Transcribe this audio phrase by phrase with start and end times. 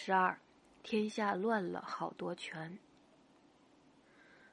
[0.00, 0.38] 十二，
[0.84, 2.78] 天下乱了好多权。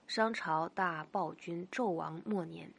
[0.08, 2.74] 商朝大暴君纣王末年，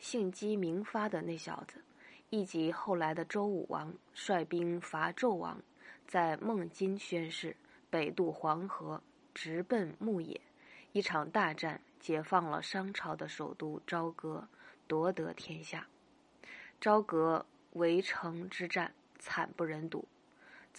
[0.00, 1.80] 姓姬名发的那小子，
[2.28, 5.62] 以及后来的周武王，率兵伐纣王，
[6.08, 7.56] 在孟津宣誓，
[7.88, 9.00] 北渡黄河，
[9.32, 10.40] 直奔牧野。
[10.90, 14.48] 一场大战，解放了商朝的首都朝歌，
[14.88, 15.86] 夺得天下。
[16.80, 20.04] 朝歌围城之战，惨不忍睹。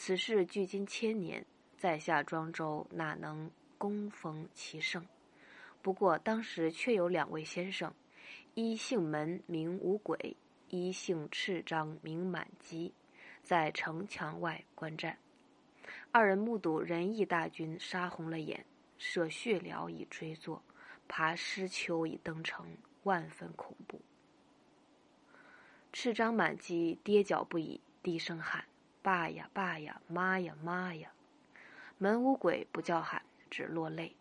[0.02, 1.46] 此事距今千年，
[1.78, 5.06] 在下庄周哪能恭逢其盛？
[5.82, 7.94] 不过当时却有两位先生，
[8.54, 10.38] 一姓门名无鬼，
[10.70, 12.94] 一姓赤章名满基，
[13.44, 15.18] 在城墙外观战。
[16.14, 18.66] 二人目睹仁义大军杀红了眼，
[18.98, 20.64] 舍血疗以追坐，
[21.10, 22.66] 爬尸丘以登城，
[23.04, 24.00] 万分恐怖。
[25.92, 28.64] 赤章满基跌脚不已，低声喊。
[29.10, 31.12] 爸呀，爸呀，妈呀，妈呀！
[31.98, 34.16] 门无鬼不叫喊，只落泪。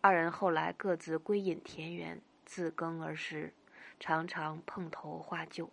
[0.00, 3.52] 二人后来各自归隐田园，自耕而食，
[4.00, 5.70] 常常碰头画旧。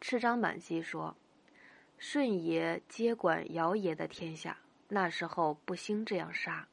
[0.00, 1.14] 赤章满基说
[1.96, 6.66] ：“舜爷接管尧爷的天下，那时候不兴这样杀。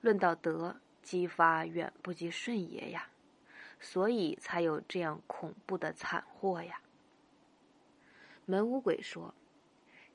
[0.00, 3.08] 论到德，姬发远不及舜爷呀，
[3.80, 6.80] 所以才有这样恐怖的惨祸呀。”
[8.46, 9.34] 门无鬼说：“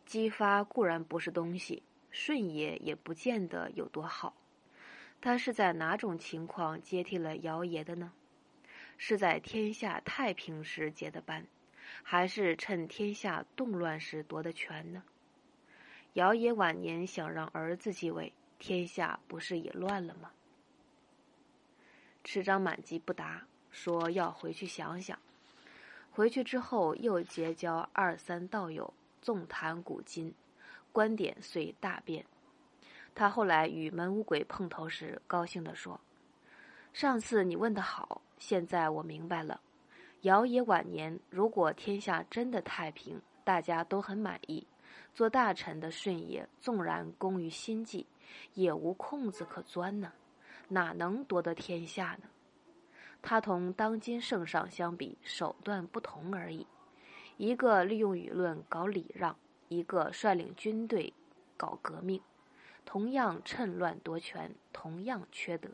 [0.07, 4.33] 姬发固然不是东西，舜爷也不见得有多好。
[5.19, 8.13] 他是在哪种情况接替了尧爷的呢？
[8.97, 11.45] 是在天下太平时结的班，
[12.03, 15.03] 还是趁天下动乱时夺的权呢？
[16.13, 20.31] 尧爷晚年想让儿子继位，天下不是也乱了吗？”
[22.23, 25.19] 持章满机不答，说要回去想想。
[26.14, 30.34] 回去之后，又结交二三道友，纵谈古今，
[30.92, 32.26] 观点遂大变。
[33.16, 36.00] 他后来与门无鬼碰头时，高兴地说
[36.92, 39.61] ：“上次你问得好，现在我明白了。
[40.21, 44.67] 尧爷晚年，如果天下真的太平，大家都很满意，
[45.14, 48.05] 做大臣的舜爷纵然功于心计，
[48.54, 50.11] 也无空子可钻呢，
[50.67, 52.30] 哪能夺得天下呢？”
[53.21, 56.65] 他同当今圣上相比，手段不同而已。
[57.37, 59.36] 一个利用舆论搞礼让，
[59.67, 61.14] 一个率领军队
[61.55, 62.21] 搞革命，
[62.86, 65.70] 同样趁乱夺权，同样缺德。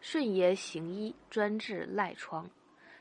[0.00, 2.50] 顺爷行医专治赖疮，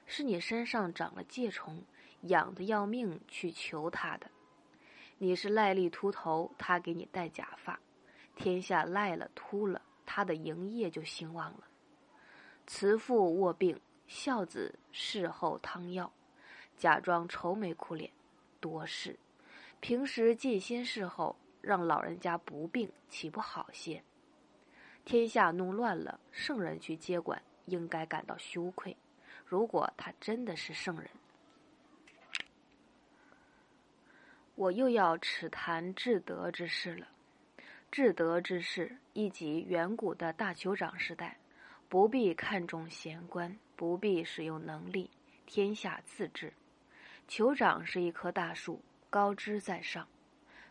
[0.06, 1.84] 是你身上长了疥虫，
[2.22, 4.32] 痒得要命去求他的。
[5.18, 7.80] 你是赖痢秃头，他给你戴假发，
[8.36, 11.68] 天下赖了秃了，他的营业就兴旺了。
[12.66, 16.12] 慈父卧病，孝子事后汤药，
[16.78, 18.12] 假装愁眉苦脸，
[18.60, 19.20] 多事。
[19.80, 24.02] 平时尽心侍候，让老人家不病，岂不好些？
[25.04, 28.96] 天下弄乱了，圣人去接管，应该感到羞愧。
[29.46, 31.10] 如果他真的是圣人，
[34.56, 37.10] 我又要尺谈至德之事了。
[37.92, 41.38] 至德之事，亦即远古的大酋长时代。
[41.94, 45.12] 不必看重贤官，不必使用能力，
[45.46, 46.52] 天下自治。
[47.30, 48.82] 酋长是一棵大树，
[49.12, 50.04] 高枝在上；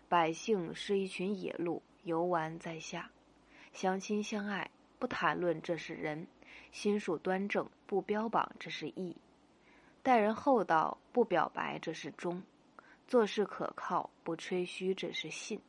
[0.08, 3.08] 百姓是一群野鹿，游玩在下。
[3.72, 4.68] 相亲相爱，
[4.98, 6.26] 不谈论这是仁；
[6.72, 9.14] 心术端正，不标榜这是义；
[10.02, 12.42] 待人厚道，不表白这是忠；
[13.06, 15.60] 做事可靠，不吹嘘这是信；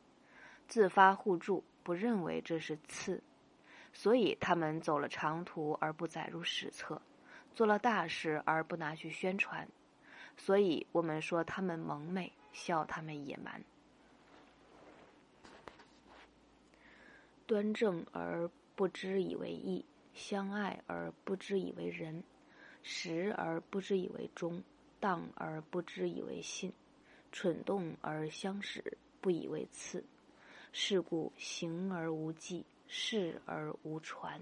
[0.66, 3.22] 自发互助，不认为这是次。
[3.94, 7.00] 所以他们走了长途而不载入史册，
[7.54, 9.66] 做了大事而不拿去宣传，
[10.36, 13.64] 所以我们说他们蒙昧，笑他们野蛮。
[17.46, 22.22] 端正而不知以为义，相爱而不知以为仁，
[22.82, 24.62] 实而不知以为忠，
[24.98, 26.72] 当而不知以为信，
[27.30, 30.04] 蠢动而相使，不以为次。
[30.72, 32.64] 是故行而无忌。
[32.96, 34.40] 视而无传。